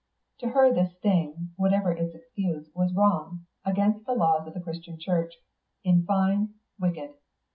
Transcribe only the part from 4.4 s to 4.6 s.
of the